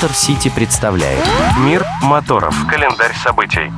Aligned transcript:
Мотор 0.00 0.14
Сити 0.14 0.48
представляет 0.48 1.24
Мир 1.58 1.84
моторов. 2.02 2.54
Календарь 2.70 3.12
событий. 3.16 3.72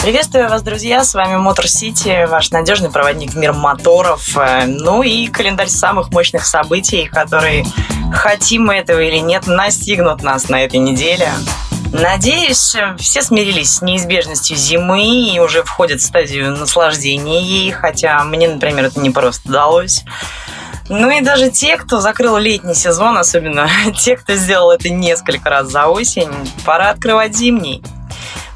Приветствую 0.00 0.48
вас, 0.48 0.62
друзья! 0.62 1.04
С 1.04 1.12
вами 1.12 1.36
Мотор 1.36 1.68
Сити, 1.68 2.24
ваш 2.24 2.52
надежный 2.52 2.90
проводник 2.90 3.32
в 3.32 3.36
мир 3.36 3.52
моторов. 3.52 4.34
Э, 4.34 4.64
Ну 4.66 5.02
и 5.02 5.26
календарь 5.26 5.68
самых 5.68 6.08
мощных 6.08 6.46
событий, 6.46 7.04
которые, 7.04 7.66
хотим 8.14 8.64
мы 8.64 8.76
этого 8.76 9.00
или 9.00 9.18
нет, 9.18 9.46
настигнут 9.46 10.22
нас 10.22 10.48
на 10.48 10.64
этой 10.64 10.78
неделе. 10.78 11.28
Надеюсь, 11.92 12.74
все 12.98 13.20
смирились 13.20 13.74
с 13.74 13.82
неизбежностью 13.82 14.56
зимы 14.56 15.04
и 15.04 15.38
уже 15.38 15.62
входят 15.62 16.00
в 16.00 16.04
стадию 16.04 16.50
наслаждения 16.50 17.42
ей, 17.42 17.70
хотя 17.72 18.24
мне, 18.24 18.48
например, 18.48 18.86
это 18.86 18.98
не 19.00 19.10
просто 19.10 19.50
удалось. 19.50 20.02
Ну 20.88 21.10
и 21.10 21.22
даже 21.22 21.50
те, 21.50 21.76
кто 21.76 22.00
закрыл 22.00 22.36
летний 22.36 22.74
сезон, 22.74 23.16
особенно 23.16 23.68
те, 23.98 24.16
кто 24.16 24.34
сделал 24.34 24.70
это 24.70 24.90
несколько 24.90 25.48
раз 25.48 25.70
за 25.70 25.86
осень, 25.86 26.30
пора 26.64 26.90
открывать 26.90 27.34
зимний. 27.36 27.82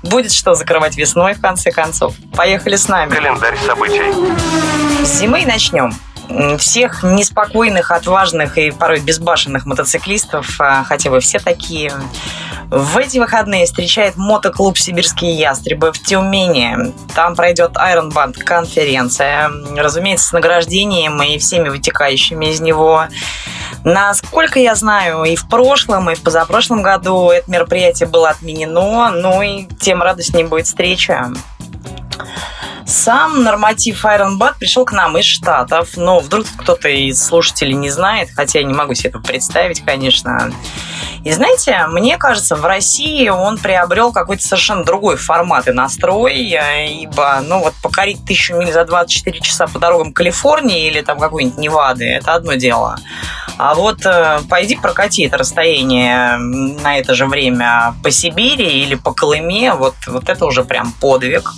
Будет 0.02 0.33
что 0.33 0.55
закрывать 0.55 0.97
весной, 0.97 1.35
в 1.35 1.41
конце 1.41 1.73
концов. 1.73 2.15
Поехали 2.37 2.77
с 2.77 2.87
нами. 2.88 3.11
Календарь 3.11 3.59
событий. 3.66 4.02
С 5.05 5.19
зимы 5.19 5.45
начнем. 5.45 5.93
Всех 6.59 7.02
неспокойных, 7.02 7.91
отважных 7.91 8.59
и 8.59 8.71
порой 8.71 9.01
безбашенных 9.01 9.65
мотоциклистов, 9.65 10.60
а, 10.60 10.85
хотя 10.85 11.10
вы 11.10 11.21
все 11.21 11.38
такие, 11.38 11.91
в 12.71 12.99
эти 12.99 13.19
выходные 13.19 13.65
встречает 13.65 14.17
мотоклуб 14.17 14.77
«Сибирские 14.77 15.33
ястребы» 15.33 15.93
в 15.93 15.99
Тюмени. 16.03 16.93
Там 17.15 17.35
пройдет 17.35 17.73
Iron 17.77 18.13
Band 18.13 18.43
конференция, 18.43 19.51
разумеется, 19.77 20.29
с 20.29 20.33
награждением 20.33 21.23
и 21.23 21.39
всеми 21.39 21.71
вытекающими 21.71 22.47
из 22.47 22.61
него. 22.61 23.05
Насколько 23.85 24.59
я 24.59 24.75
знаю, 24.75 25.25
и 25.25 25.35
в 25.35 25.49
прошлом, 25.49 26.10
и 26.10 26.15
в 26.15 26.23
позапрошлом 26.23 26.83
году 26.83 27.30
это 27.30 27.51
мероприятие 27.51 28.09
было 28.09 28.30
отменено, 28.30 29.10
ну 29.10 29.41
и 29.41 29.66
тем 29.80 30.03
радостнее 30.03 30.47
будет 30.47 30.66
встреча. 30.66 31.30
Сам 32.85 33.45
норматив 33.45 34.05
Iron 34.05 34.38
Bat 34.38 34.55
пришел 34.59 34.85
к 34.85 34.93
нам 34.93 35.16
из 35.19 35.25
Штатов, 35.25 35.91
но 35.97 36.21
вдруг 36.21 36.47
кто-то 36.57 36.88
из 36.88 37.23
слушателей 37.23 37.75
не 37.75 37.91
знает, 37.91 38.30
хотя 38.35 38.60
я 38.60 38.65
не 38.65 38.75
могу 38.75 38.95
себе 38.95 39.10
это 39.10 39.21
представить, 39.21 39.85
конечно. 39.85 40.51
И 41.24 41.33
знаете, 41.33 41.87
мне 41.88 42.16
кажется, 42.16 42.57
в 42.57 42.65
России 42.65 43.29
он 43.29 43.59
приобрел 43.59 44.13
какой-то 44.13 44.43
совершенно 44.43 44.85
другой 44.85 45.16
формат 45.16 45.69
и 45.69 45.73
настрой, 45.73 46.52
э, 46.52 46.88
ибо, 46.88 47.41
ну 47.43 47.60
вот, 47.60 47.75
покорить 47.83 48.25
тысячу 48.25 48.55
миль 48.55 48.73
за 48.73 48.85
24 48.85 49.41
часа 49.41 49.66
по 49.66 49.79
дорогам 49.79 50.13
Калифорнии 50.13 50.87
или 50.87 51.01
там 51.01 51.19
какой-нибудь 51.19 51.59
Невады, 51.59 52.05
это 52.05 52.35
одно 52.35 52.55
дело. 52.55 52.99
А 53.59 53.75
вот 53.75 54.07
э, 54.07 54.41
пойди 54.49 54.77
прокати 54.77 55.27
это 55.27 55.37
расстояние 55.37 56.38
на 56.38 56.99
это 56.99 57.15
же 57.15 57.27
время 57.27 57.95
по 58.03 58.10
Сибири 58.10 58.82
или 58.82 58.95
по 58.95 59.13
Колыме, 59.13 59.75
вот, 59.75 59.95
вот 60.07 60.29
это 60.29 60.47
уже 60.47 60.65
прям 60.65 60.93
подвиг. 61.01 61.51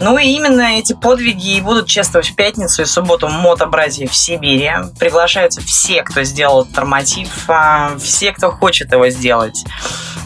Ну 0.00 0.16
и 0.16 0.28
именно 0.28 0.78
эти 0.78 0.94
подвиги 0.94 1.56
и 1.56 1.60
будут 1.60 1.86
чествовать 1.86 2.30
в 2.30 2.34
пятницу 2.34 2.82
и 2.82 2.86
субботу 2.86 3.28
мотобратьев 3.28 4.10
в 4.10 4.16
Сибири. 4.16 4.70
Приглашаются 4.98 5.60
все, 5.60 6.02
кто 6.02 6.22
сделал 6.22 6.62
этот 6.62 6.74
норматив, 6.76 7.28
а, 7.48 7.96
все, 7.98 8.32
кто 8.32 8.50
хочет 8.50 8.92
его 8.92 9.10
сделать. 9.10 9.62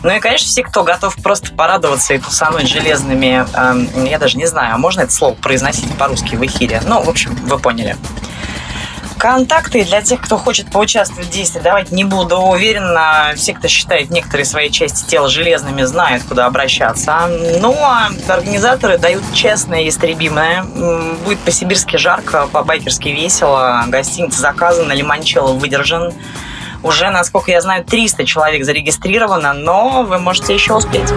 Ну 0.05 0.15
и, 0.15 0.21
конечно, 0.21 0.47
все, 0.47 0.63
кто 0.63 0.85
готов 0.85 1.17
просто 1.17 1.53
порадоваться 1.55 2.15
и 2.15 2.19
тусануть 2.19 2.69
железными... 2.69 3.47
эм, 3.55 4.05
я 4.05 4.19
даже 4.19 4.37
не 4.37 4.47
знаю, 4.47 4.75
а 4.75 4.79
можно 4.79 5.01
это 5.01 5.13
слово 5.13 5.35
произносить 5.35 5.93
по-русски 5.97 6.37
в 6.37 6.45
эфире? 6.47 6.81
Ну, 6.87 7.03
в 7.03 7.09
общем, 7.09 7.35
вы 7.47 7.59
поняли. 7.59 7.97
Контакты 9.25 9.85
для 9.85 10.03
тех, 10.03 10.21
кто 10.21 10.37
хочет 10.37 10.71
поучаствовать 10.71 11.29
в 11.29 11.31
действии, 11.31 11.59
давать 11.59 11.91
не 11.91 12.05
буду. 12.05 12.37
Уверена, 12.37 13.33
все, 13.37 13.55
кто 13.55 13.69
считает 13.69 14.11
некоторые 14.11 14.45
свои 14.45 14.69
части 14.69 15.09
тела 15.09 15.31
железными, 15.31 15.83
знают, 15.85 16.25
куда 16.25 16.45
обращаться. 16.45 17.27
Ну, 17.59 17.75
а 17.81 18.11
организаторы 18.29 18.99
дают 18.99 19.23
честное 19.33 19.81
и 19.81 19.89
истребимое. 19.89 20.65
Будет 21.25 21.39
по-сибирски 21.39 21.97
жарко, 21.97 22.49
по-байкерски 22.53 23.09
весело. 23.09 23.85
Гостиница 23.87 24.43
заказана, 24.43 24.93
лимончелло 24.93 25.55
выдержан. 25.55 26.13
Уже, 26.83 27.09
насколько 27.09 27.51
я 27.51 27.63
знаю, 27.63 27.83
300 27.83 28.27
человек 28.27 28.63
зарегистрировано, 28.63 29.55
но 29.55 30.03
вы 30.03 30.19
можете 30.19 30.53
еще 30.53 30.75
успеть. 30.75 31.11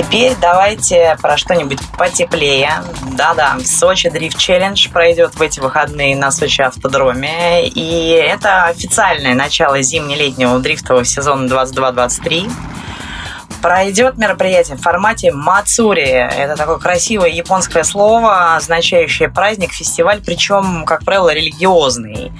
Теперь 0.00 0.34
давайте 0.40 1.14
про 1.20 1.36
что-нибудь 1.36 1.78
потеплее. 1.98 2.70
Да-да, 3.18 3.58
Сочи 3.62 4.08
Дрифт 4.08 4.38
Челлендж 4.38 4.88
пройдет 4.88 5.34
в 5.34 5.42
эти 5.42 5.60
выходные 5.60 6.16
на 6.16 6.30
Сочи 6.30 6.62
автодроме. 6.62 7.68
И 7.68 8.08
это 8.12 8.64
официальное 8.64 9.34
начало 9.34 9.82
зимне-летнего 9.82 10.58
дрифтового 10.58 11.04
сезона 11.04 11.46
22-23. 11.46 12.50
Пройдет 13.60 14.16
мероприятие 14.16 14.78
в 14.78 14.80
формате 14.80 15.32
Мацури. 15.32 16.08
Это 16.08 16.56
такое 16.56 16.78
красивое 16.78 17.28
японское 17.28 17.84
слово, 17.84 18.56
означающее 18.56 19.28
праздник, 19.28 19.74
фестиваль, 19.74 20.22
причем, 20.24 20.86
как 20.86 21.04
правило, 21.04 21.30
религиозный. 21.30 22.32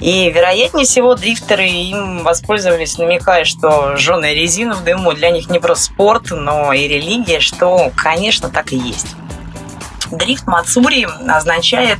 И, 0.00 0.30
вероятнее 0.30 0.84
всего, 0.84 1.14
дрифтеры 1.14 1.66
им 1.66 2.22
воспользовались, 2.22 2.98
намекая, 2.98 3.44
что 3.44 3.96
жженая 3.96 4.34
резина 4.34 4.74
в 4.74 4.84
дыму 4.84 5.12
для 5.14 5.30
них 5.30 5.48
не 5.48 5.58
просто 5.58 5.84
спорт, 5.84 6.30
но 6.30 6.72
и 6.72 6.86
религия, 6.86 7.40
что, 7.40 7.90
конечно, 7.96 8.50
так 8.50 8.72
и 8.72 8.76
есть. 8.76 9.16
Дрифт 10.10 10.46
Мацури 10.46 11.08
означает 11.26 11.98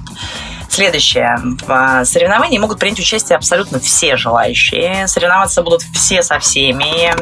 следующее. 0.68 1.38
В 1.66 2.04
соревновании 2.04 2.58
могут 2.58 2.78
принять 2.78 3.00
участие 3.00 3.36
абсолютно 3.36 3.80
все 3.80 4.16
желающие. 4.16 5.08
Соревноваться 5.08 5.62
будут 5.62 5.82
все 5.94 6.22
со 6.22 6.38
всеми. 6.38 7.14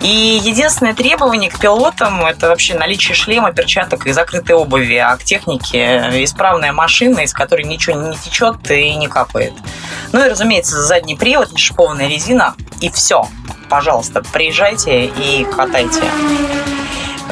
И 0.00 0.40
единственное 0.42 0.94
требование 0.94 1.50
к 1.50 1.58
пилотам– 1.58 2.24
это 2.26 2.48
вообще 2.48 2.74
наличие 2.74 3.14
шлема, 3.14 3.52
перчаток 3.52 4.06
и 4.06 4.12
закрытой 4.12 4.52
обуви, 4.52 4.96
а 4.96 5.16
к 5.16 5.24
технике– 5.24 6.08
исправная 6.24 6.72
машина, 6.72 7.20
из 7.20 7.32
которой 7.32 7.64
ничего 7.64 8.00
не 8.00 8.16
течет 8.16 8.70
и 8.70 8.94
не 8.94 9.08
капает. 9.08 9.52
Ну 10.12 10.24
и, 10.24 10.28
разумеется, 10.28 10.80
задний 10.82 11.16
привод, 11.16 11.58
шипованная 11.58 12.08
резина, 12.08 12.54
и 12.80 12.90
все. 12.90 13.26
Пожалуйста, 13.68 14.22
приезжайте 14.32 15.06
и 15.06 15.44
катайте. 15.44 16.02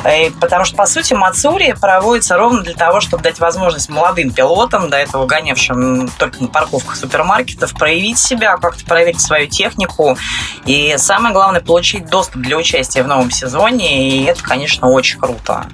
Э, 0.07 0.31
Потому 0.41 0.65
что, 0.65 0.77
по 0.77 0.87
сути, 0.87 1.15
Мацури 1.15 1.75
проводится 1.81 2.37
ровно 2.37 2.63
для 2.63 2.75
того, 2.75 3.01
чтобы 3.01 3.23
дать 3.23 3.41
возможность 3.41 3.89
молодым 3.89 4.31
пилотам, 4.31 4.89
до 4.89 4.97
этого 4.97 5.27
гонявшим 5.27 6.09
только 6.19 6.43
на 6.43 6.49
парковках 6.49 6.97
супермаркетов, 6.97 7.75
проявить 7.75 8.19
себя, 8.19 8.57
как-то 8.57 8.85
проверить 8.85 9.21
свою 9.21 9.49
технику 9.49 10.17
и, 10.65 10.95
самое 10.99 11.35
главное, 11.35 11.61
получить 11.61 12.07
доступ 12.07 12.43
для 12.43 12.57
участия 12.57 13.03
в 13.03 13.09
новом 13.09 13.31
сезоне, 13.31 14.09
и 14.09 14.25
это, 14.25 14.43
конечно, 14.43 14.89
очень 14.89 15.19
круто. 15.19 15.67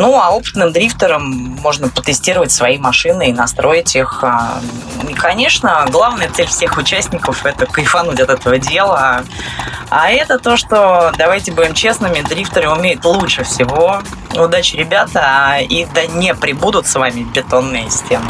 Ну, 0.00 0.18
а 0.18 0.30
опытным 0.30 0.72
дрифтерам 0.72 1.22
можно 1.60 1.90
потестировать 1.90 2.50
свои 2.50 2.78
машины 2.78 3.28
и 3.28 3.32
настроить 3.34 3.94
их. 3.94 4.24
А, 4.24 4.58
И, 5.06 5.12
конечно, 5.12 5.84
главная 5.90 6.30
цель 6.30 6.46
всех 6.46 6.78
участников– 6.78 7.44
это 7.44 7.66
кайфануть 7.66 8.18
от 8.18 8.30
этого 8.30 8.56
дела. 8.56 9.24
А 9.90 10.08
это 10.08 10.38
то, 10.38 10.56
что, 10.56 11.12
давайте 11.18 11.52
будем 11.52 11.74
честными, 11.74 12.22
дрифтеры 12.22 12.70
умеют 12.70 13.04
лучше 13.04 13.44
всего. 13.44 14.00
Удачи, 14.34 14.76
ребята, 14.76 15.58
и 15.60 15.86
да 15.94 16.06
не 16.06 16.34
прибудут 16.34 16.86
с 16.86 16.94
вами 16.94 17.20
бетонные 17.34 17.90
стены. 17.90 18.24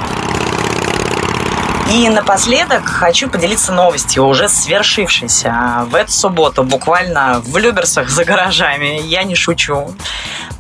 И 1.93 2.09
напоследок 2.09 2.85
хочу 2.85 3.29
поделиться 3.29 3.73
новостью, 3.73 4.25
уже 4.25 4.49
свершившейся. 4.49 5.87
В 5.87 5.95
эту 5.95 6.11
субботу, 6.11 6.65
буквально 6.65 7.41
в 7.45 7.57
Люберсах 7.57 8.09
за 8.09 8.25
гаражами, 8.25 9.01
я 9.03 9.23
не 9.25 9.35
шучу, 9.35 9.95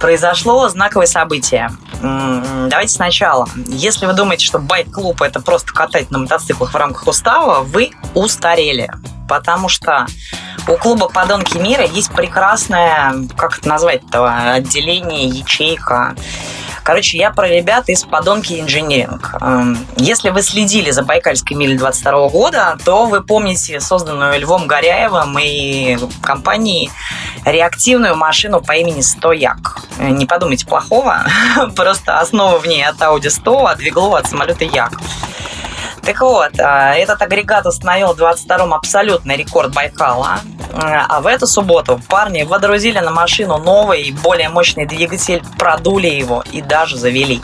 произошло 0.00 0.69
знаковое 0.69 1.06
событие. 1.06 1.71
Давайте 2.03 2.93
сначала. 2.93 3.49
Если 3.66 4.06
вы 4.06 4.15
думаете, 4.15 4.44
что 4.44 4.59
байк-клуб 4.59 5.23
это 5.23 5.41
просто 5.41 5.73
катать 5.73 6.11
на 6.11 6.19
мотоциклах 6.19 6.73
в 6.73 6.76
рамках 6.76 7.06
устава, 7.06 7.61
вы 7.61 7.91
устарели. 8.14 8.91
Потому 9.29 9.69
что 9.69 10.06
у 10.67 10.76
клуба 10.76 11.08
«Подонки 11.08 11.56
мира» 11.56 11.85
есть 11.85 12.11
прекрасное, 12.12 13.14
как 13.37 13.58
это 13.58 13.69
назвать-то, 13.69 14.55
отделение, 14.55 15.29
ячейка. 15.29 16.17
Короче, 16.82 17.19
я 17.19 17.31
про 17.31 17.46
ребят 17.46 17.88
из 17.88 18.03
«Подонки 18.03 18.58
инжиниринг». 18.58 19.37
Эм, 19.41 19.79
Если 19.96 20.31
вы 20.31 20.43
следили 20.43 20.91
за 20.91 21.03
Байкальской 21.03 21.56
милей 21.56 21.76
22 21.76 22.29
года, 22.31 22.76
то 22.85 23.06
вы 23.06 23.23
помните 23.23 23.81
созданную 23.81 24.41
Львом 24.41 24.67
Горяевым 24.67 25.38
и 25.38 25.99
компанией 26.23 26.91
реактивную 27.44 28.16
машину 28.16 28.60
по 28.60 28.72
имени 28.72 29.00
«Стояк». 29.00 29.78
Э, 29.98 30.08
Не 30.08 30.26
подумайте 30.26 30.66
плохого, 30.66 31.25
просто 31.76 32.19
основа 32.19 32.58
в 32.58 32.66
ней 32.66 32.84
от 32.84 32.96
Audi 32.96 33.31
100, 33.31 33.66
а 33.66 33.75
двигло 33.75 34.19
от 34.19 34.26
самолета 34.26 34.64
Як. 34.64 34.92
Так 36.02 36.20
вот, 36.20 36.58
а, 36.58 36.94
этот 36.94 37.20
агрегат 37.20 37.66
установил 37.66 38.14
в 38.14 38.19
22-м 38.19 38.72
абсолютный 38.72 39.37
рекорд 39.37 39.75
Байкала. 39.75 40.40
А 40.72 41.06
а 41.08 41.20
в 41.20 41.26
эту 41.26 41.46
субботу 41.46 42.00
парни 42.08 42.42
водрузили 42.42 43.00
на 43.00 43.10
машину 43.10 43.58
новый, 43.58 44.12
более 44.12 44.48
мощный 44.48 44.86
двигатель, 44.86 45.43
продули 45.58 46.06
его 46.06 46.43
и 46.52 46.62
даже 46.62 46.96
завели. 46.96 47.43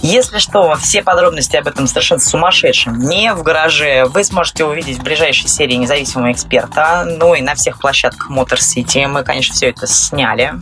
Если 0.00 0.38
что, 0.38 0.76
все 0.76 1.02
подробности 1.02 1.56
об 1.56 1.66
этом 1.66 1.86
совершенно 1.86 2.20
сумасшедшем 2.20 2.98
не 2.98 3.34
в 3.34 3.42
гараже 3.42 4.04
вы 4.06 4.22
сможете 4.22 4.64
увидеть 4.64 4.98
в 4.98 5.02
ближайшей 5.02 5.48
серии 5.48 5.74
независимого 5.74 6.30
эксперта, 6.30 7.04
ну 7.04 7.34
и 7.34 7.40
на 7.40 7.54
всех 7.54 7.78
площадках 7.78 8.30
Motor 8.30 8.58
City. 8.58 9.06
Мы, 9.08 9.24
конечно, 9.24 9.54
все 9.54 9.70
это 9.70 9.86
сняли. 9.86 10.54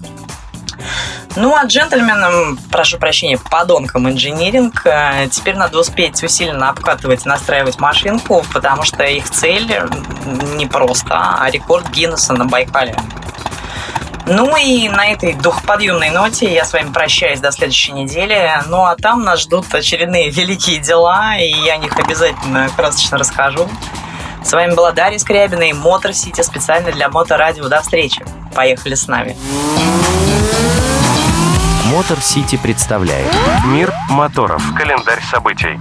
Ну, 1.37 1.55
а 1.55 1.65
джентльменам, 1.65 2.59
прошу 2.71 2.99
прощения, 2.99 3.39
подонкам 3.51 4.09
инжиниринг, 4.09 4.87
э, 4.87 5.29
теперь 5.31 5.57
надо 5.57 5.79
успеть 5.79 6.23
усиленно 6.23 6.71
обкатывать 6.71 7.27
и 7.27 7.29
настраивать 7.29 7.79
машинку, 7.79 8.45
потому 8.53 8.85
что 8.85 9.05
их 9.05 9.29
цель 9.29 9.71
не 10.55 10.67
просто, 10.67 11.15
а 11.15 11.51
рекорд 11.51 11.91
Гиннесса 11.91 12.33
на 12.33 12.47
Байкале. 12.47 12.97
Ну 14.29 14.57
и 14.57 14.89
на 14.89 15.07
этой 15.07 15.35
духоподъемной 15.35 16.11
ноте 16.11 16.53
я 16.53 16.65
с 16.65 16.73
вами 16.73 16.93
прощаюсь 16.93 17.39
до 17.39 17.53
следующей 17.53 17.93
недели. 17.93 18.51
Ну 18.67 18.85
а 18.85 18.97
там 18.97 19.23
нас 19.23 19.43
ждут 19.43 19.73
очередные 19.73 20.31
великие 20.31 20.81
дела, 20.81 21.37
и 21.39 21.49
я 21.49 21.75
о 21.75 21.77
них 21.77 21.97
обязательно 21.97 22.69
красочно 22.77 23.19
расскажу. 23.19 23.69
С 24.45 24.53
вами 24.53 24.75
была 24.75 24.91
Дарья 24.91 25.19
Скрябина 25.19 25.63
и 25.63 25.73
Мотор 25.73 26.13
Сити 26.13 26.41
специально 26.43 26.91
для 26.91 27.09
Моторадио. 27.09 27.69
До 27.69 27.81
встречи. 27.81 28.25
Поехали 28.53 28.97
с 28.97 29.07
нами. 29.07 29.37
Мотор 31.93 32.21
Сити 32.21 32.57
представляет 32.57 33.33
Мир 33.67 33.93
моторов. 34.11 34.63
Календарь 34.77 35.23
событий. 35.31 35.79